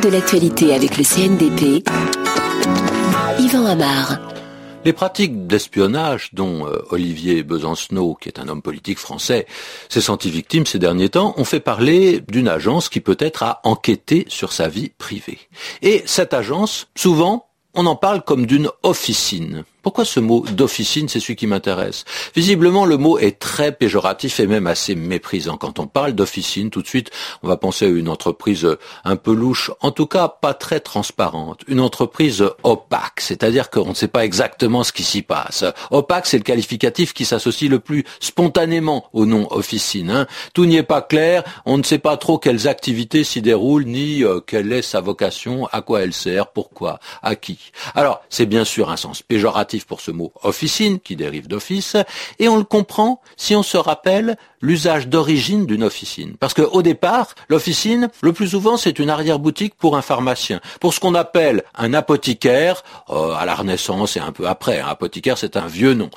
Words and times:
de 0.00 0.08
l'actualité 0.10 0.74
avec 0.74 0.98
le 0.98 1.04
CNDP. 1.04 1.88
Yvan 3.38 3.64
Amar. 3.66 4.18
Les 4.84 4.92
pratiques 4.92 5.46
d'espionnage 5.46 6.30
dont 6.34 6.66
euh, 6.66 6.82
Olivier 6.90 7.42
Besancenot, 7.42 8.16
qui 8.20 8.28
est 8.28 8.38
un 8.38 8.48
homme 8.48 8.62
politique 8.62 8.98
français, 8.98 9.46
s'est 9.88 10.00
senti 10.00 10.30
victime 10.30 10.66
ces 10.66 10.78
derniers 10.78 11.08
temps, 11.08 11.34
ont 11.38 11.44
fait 11.44 11.60
parler 11.60 12.20
d'une 12.28 12.48
agence 12.48 12.88
qui 12.88 13.00
peut-être 13.00 13.42
a 13.42 13.60
enquêté 13.64 14.26
sur 14.28 14.52
sa 14.52 14.68
vie 14.68 14.90
privée. 14.98 15.38
Et 15.82 16.02
cette 16.04 16.34
agence, 16.34 16.88
souvent, 16.94 17.48
on 17.74 17.86
en 17.86 17.96
parle 17.96 18.22
comme 18.22 18.46
d'une 18.46 18.68
officine. 18.82 19.64
Pourquoi 19.86 20.04
ce 20.04 20.18
mot 20.18 20.44
d'officine, 20.50 21.08
c'est 21.08 21.20
celui 21.20 21.36
qui 21.36 21.46
m'intéresse? 21.46 22.04
Visiblement, 22.34 22.86
le 22.86 22.96
mot 22.96 23.18
est 23.18 23.38
très 23.38 23.70
péjoratif 23.70 24.40
et 24.40 24.48
même 24.48 24.66
assez 24.66 24.96
méprisant. 24.96 25.56
Quand 25.56 25.78
on 25.78 25.86
parle 25.86 26.12
d'officine, 26.12 26.70
tout 26.70 26.82
de 26.82 26.88
suite, 26.88 27.12
on 27.44 27.46
va 27.46 27.56
penser 27.56 27.84
à 27.84 27.88
une 27.88 28.08
entreprise 28.08 28.66
un 29.04 29.14
peu 29.14 29.32
louche, 29.32 29.70
en 29.82 29.92
tout 29.92 30.06
cas 30.06 30.26
pas 30.26 30.54
très 30.54 30.80
transparente, 30.80 31.60
une 31.68 31.78
entreprise 31.78 32.44
opaque, 32.64 33.20
c'est-à-dire 33.20 33.70
qu'on 33.70 33.90
ne 33.90 33.94
sait 33.94 34.08
pas 34.08 34.24
exactement 34.24 34.82
ce 34.82 34.90
qui 34.90 35.04
s'y 35.04 35.22
passe. 35.22 35.64
Opaque, 35.92 36.26
c'est 36.26 36.38
le 36.38 36.42
qualificatif 36.42 37.14
qui 37.14 37.24
s'associe 37.24 37.70
le 37.70 37.78
plus 37.78 38.02
spontanément 38.18 39.08
au 39.12 39.24
nom 39.24 39.46
officine. 39.52 40.10
Hein. 40.10 40.26
Tout 40.52 40.66
n'y 40.66 40.78
est 40.78 40.82
pas 40.82 41.00
clair, 41.00 41.44
on 41.64 41.78
ne 41.78 41.84
sait 41.84 42.00
pas 42.00 42.16
trop 42.16 42.38
quelles 42.38 42.66
activités 42.66 43.22
s'y 43.22 43.40
déroulent, 43.40 43.86
ni 43.86 44.24
euh, 44.24 44.40
quelle 44.40 44.72
est 44.72 44.82
sa 44.82 45.00
vocation, 45.00 45.68
à 45.70 45.80
quoi 45.80 46.02
elle 46.02 46.12
sert, 46.12 46.48
pourquoi, 46.48 46.98
à 47.22 47.36
qui. 47.36 47.70
Alors, 47.94 48.22
c'est 48.30 48.46
bien 48.46 48.64
sûr 48.64 48.90
un 48.90 48.96
sens 48.96 49.22
péjoratif 49.22 49.75
pour 49.84 50.00
ce 50.00 50.10
mot 50.10 50.32
officine, 50.42 51.00
qui 51.00 51.16
dérive 51.16 51.48
d'office, 51.48 51.96
et 52.38 52.48
on 52.48 52.56
le 52.56 52.64
comprend 52.64 53.20
si 53.36 53.54
on 53.54 53.62
se 53.62 53.76
rappelle 53.76 54.36
l'usage 54.60 55.08
d'origine 55.08 55.66
d'une 55.66 55.82
officine. 55.82 56.36
Parce 56.38 56.54
qu'au 56.54 56.82
départ, 56.82 57.34
l'officine, 57.48 58.08
le 58.20 58.32
plus 58.32 58.48
souvent, 58.48 58.76
c'est 58.76 58.98
une 58.98 59.10
arrière-boutique 59.10 59.74
pour 59.74 59.96
un 59.96 60.02
pharmacien, 60.02 60.60
pour 60.80 60.94
ce 60.94 61.00
qu'on 61.00 61.14
appelle 61.14 61.62
un 61.74 61.94
apothicaire, 61.94 62.82
euh, 63.10 63.32
à 63.32 63.44
la 63.44 63.54
Renaissance 63.54 64.16
et 64.16 64.20
un 64.20 64.32
peu 64.32 64.46
après. 64.46 64.80
Un 64.80 64.88
apothicaire, 64.88 65.38
c'est 65.38 65.56
un 65.56 65.66
vieux 65.66 65.94
nom. 65.94 66.10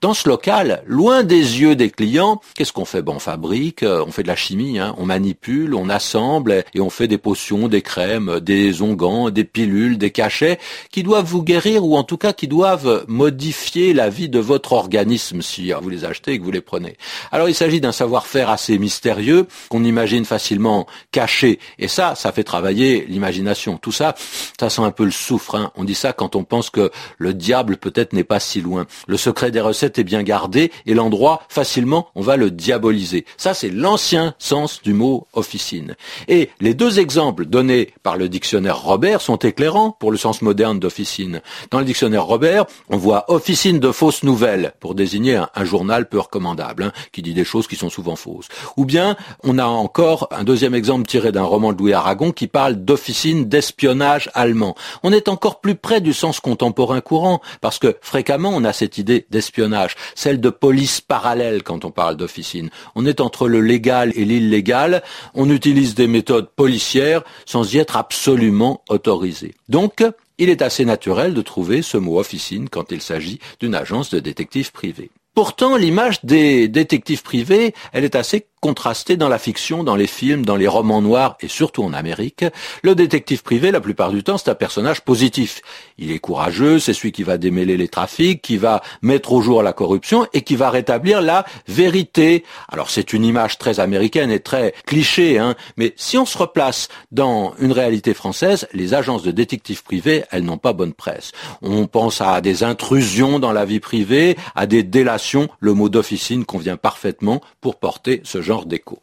Dans 0.00 0.14
ce 0.14 0.28
local, 0.28 0.82
loin 0.86 1.22
des 1.22 1.60
yeux 1.60 1.76
des 1.76 1.90
clients, 1.90 2.40
qu'est-ce 2.54 2.72
qu'on 2.72 2.84
fait? 2.84 3.02
Bon, 3.02 3.14
On 3.16 3.18
fabrique, 3.18 3.82
euh, 3.82 4.04
on 4.06 4.12
fait 4.12 4.22
de 4.22 4.28
la 4.28 4.36
chimie, 4.36 4.78
hein, 4.78 4.94
on 4.98 5.06
manipule, 5.06 5.74
on 5.74 5.88
assemble 5.88 6.64
et 6.74 6.80
on 6.80 6.90
fait 6.90 7.08
des 7.08 7.18
potions, 7.18 7.68
des 7.68 7.82
crèmes, 7.82 8.40
des 8.40 8.82
onguents, 8.82 9.30
des 9.30 9.44
pilules, 9.44 9.98
des 9.98 10.10
cachets 10.10 10.58
qui 10.90 11.02
doivent 11.02 11.24
vous 11.24 11.42
guérir 11.42 11.84
ou 11.84 11.96
en 11.96 12.04
tout 12.04 12.18
cas 12.18 12.32
qui 12.32 12.48
doivent 12.48 13.04
modifier 13.08 13.94
la 13.94 14.10
vie 14.10 14.28
de 14.28 14.38
votre 14.38 14.72
organisme 14.72 15.42
si 15.42 15.72
vous 15.72 15.88
les 15.88 16.04
achetez 16.04 16.32
et 16.32 16.38
que 16.38 16.44
vous 16.44 16.50
les 16.50 16.60
prenez. 16.60 16.96
Alors 17.32 17.48
il 17.48 17.54
s'agit 17.54 17.80
d'un 17.86 17.92
savoir-faire 17.92 18.50
assez 18.50 18.78
mystérieux 18.78 19.46
qu'on 19.68 19.84
imagine 19.84 20.24
facilement 20.24 20.86
caché 21.12 21.60
et 21.78 21.88
ça, 21.88 22.14
ça 22.16 22.32
fait 22.32 22.44
travailler 22.44 23.06
l'imagination. 23.08 23.78
Tout 23.78 23.92
ça, 23.92 24.14
ça 24.58 24.70
sent 24.70 24.82
un 24.82 24.90
peu 24.90 25.04
le 25.04 25.10
soufre. 25.10 25.54
Hein. 25.54 25.70
On 25.76 25.84
dit 25.84 25.94
ça 25.94 26.12
quand 26.12 26.36
on 26.36 26.44
pense 26.44 26.70
que 26.70 26.90
le 27.18 27.32
diable 27.32 27.76
peut-être 27.76 28.12
n'est 28.12 28.24
pas 28.24 28.40
si 28.40 28.60
loin. 28.60 28.86
Le 29.06 29.16
secret 29.16 29.50
des 29.50 29.60
recettes 29.60 29.98
est 29.98 30.04
bien 30.04 30.22
gardé 30.22 30.72
et 30.84 30.94
l'endroit, 30.94 31.42
facilement, 31.48 32.08
on 32.14 32.22
va 32.22 32.36
le 32.36 32.50
diaboliser. 32.50 33.24
Ça, 33.36 33.54
c'est 33.54 33.70
l'ancien 33.70 34.34
sens 34.38 34.82
du 34.82 34.92
mot 34.92 35.26
officine. 35.32 35.94
Et 36.28 36.50
les 36.60 36.74
deux 36.74 36.98
exemples 36.98 37.46
donnés 37.46 37.92
par 38.02 38.16
le 38.16 38.28
dictionnaire 38.28 38.80
Robert 38.82 39.20
sont 39.20 39.36
éclairants 39.36 39.92
pour 39.92 40.10
le 40.10 40.16
sens 40.16 40.42
moderne 40.42 40.80
d'officine. 40.80 41.40
Dans 41.70 41.78
le 41.78 41.84
dictionnaire 41.84 42.24
Robert, 42.24 42.66
on 42.88 42.96
voit 42.96 43.30
officine 43.30 43.78
de 43.78 43.92
fausses 43.92 44.24
nouvelles 44.24 44.72
pour 44.80 44.94
désigner 44.94 45.40
un, 45.54 45.64
journal 45.64 46.08
peu 46.08 46.18
recommandable, 46.18 46.84
hein, 46.84 46.92
qui 47.12 47.22
dit 47.22 47.34
des 47.34 47.44
choses 47.44 47.66
qui 47.66 47.75
sont 47.76 47.90
souvent 47.90 48.16
fausses. 48.16 48.48
Ou 48.76 48.84
bien, 48.84 49.16
on 49.42 49.58
a 49.58 49.64
encore 49.64 50.28
un 50.30 50.44
deuxième 50.44 50.74
exemple 50.74 51.06
tiré 51.06 51.32
d'un 51.32 51.42
roman 51.42 51.72
de 51.72 51.78
Louis 51.78 51.92
Aragon 51.92 52.32
qui 52.32 52.46
parle 52.46 52.76
d'officine 52.76 53.46
d'espionnage 53.46 54.30
allemand. 54.34 54.74
On 55.02 55.12
est 55.12 55.28
encore 55.28 55.60
plus 55.60 55.74
près 55.74 56.00
du 56.00 56.12
sens 56.12 56.40
contemporain 56.40 57.00
courant, 57.00 57.40
parce 57.60 57.78
que 57.78 57.96
fréquemment 58.00 58.52
on 58.54 58.64
a 58.64 58.72
cette 58.72 58.98
idée 58.98 59.26
d'espionnage, 59.30 59.94
celle 60.14 60.40
de 60.40 60.50
police 60.50 61.00
parallèle 61.00 61.62
quand 61.62 61.84
on 61.84 61.90
parle 61.90 62.16
d'officine. 62.16 62.70
On 62.94 63.06
est 63.06 63.20
entre 63.20 63.48
le 63.48 63.60
légal 63.60 64.12
et 64.16 64.24
l'illégal, 64.24 65.02
on 65.34 65.50
utilise 65.50 65.94
des 65.94 66.06
méthodes 66.06 66.48
policières 66.48 67.22
sans 67.44 67.74
y 67.74 67.78
être 67.78 67.96
absolument 67.96 68.82
autorisé. 68.88 69.54
Donc, 69.68 70.04
il 70.38 70.50
est 70.50 70.62
assez 70.62 70.84
naturel 70.84 71.34
de 71.34 71.42
trouver 71.42 71.82
ce 71.82 71.96
mot 71.96 72.18
officine 72.18 72.68
quand 72.68 72.92
il 72.92 73.00
s'agit 73.00 73.40
d'une 73.60 73.74
agence 73.74 74.10
de 74.10 74.18
détectives 74.18 74.72
privés. 74.72 75.10
Pourtant, 75.36 75.76
l'image 75.76 76.24
des 76.24 76.66
détectives 76.66 77.22
privés, 77.22 77.74
elle 77.92 78.04
est 78.04 78.14
assez 78.14 78.46
contrasté 78.60 79.16
dans 79.16 79.28
la 79.28 79.38
fiction, 79.38 79.84
dans 79.84 79.96
les 79.96 80.06
films, 80.06 80.44
dans 80.44 80.56
les 80.56 80.66
romans 80.66 81.02
noirs 81.02 81.36
et 81.40 81.48
surtout 81.48 81.84
en 81.84 81.92
Amérique. 81.92 82.44
Le 82.82 82.94
détective 82.94 83.42
privé, 83.42 83.70
la 83.70 83.80
plupart 83.80 84.10
du 84.10 84.22
temps, 84.22 84.38
c'est 84.38 84.50
un 84.50 84.54
personnage 84.54 85.02
positif. 85.02 85.60
Il 85.98 86.10
est 86.10 86.18
courageux, 86.18 86.78
c'est 86.78 86.94
celui 86.94 87.12
qui 87.12 87.22
va 87.22 87.38
démêler 87.38 87.76
les 87.76 87.88
trafics, 87.88 88.42
qui 88.42 88.56
va 88.56 88.82
mettre 89.02 89.32
au 89.32 89.40
jour 89.40 89.62
la 89.62 89.72
corruption 89.72 90.26
et 90.32 90.42
qui 90.42 90.56
va 90.56 90.70
rétablir 90.70 91.20
la 91.20 91.44
vérité. 91.68 92.44
Alors 92.68 92.90
c'est 92.90 93.12
une 93.12 93.24
image 93.24 93.58
très 93.58 93.78
américaine 93.78 94.30
et 94.30 94.40
très 94.40 94.74
cliché, 94.86 95.38
hein, 95.38 95.54
mais 95.76 95.94
si 95.96 96.16
on 96.18 96.26
se 96.26 96.38
replace 96.38 96.88
dans 97.12 97.54
une 97.58 97.72
réalité 97.72 98.14
française, 98.14 98.66
les 98.72 98.94
agences 98.94 99.22
de 99.22 99.30
détectives 99.30 99.82
privés, 99.82 100.24
elles 100.30 100.44
n'ont 100.44 100.58
pas 100.58 100.72
bonne 100.72 100.94
presse. 100.94 101.32
On 101.62 101.86
pense 101.86 102.20
à 102.20 102.40
des 102.40 102.64
intrusions 102.64 103.38
dans 103.38 103.52
la 103.52 103.64
vie 103.64 103.80
privée, 103.80 104.36
à 104.54 104.66
des 104.66 104.82
délations. 104.82 105.48
Le 105.60 105.74
mot 105.74 105.88
d'officine 105.88 106.44
convient 106.44 106.76
parfaitement 106.76 107.40
pour 107.60 107.76
porter 107.76 108.20
ce 108.24 108.42
genre 108.46 108.64
d'écho. 108.64 109.00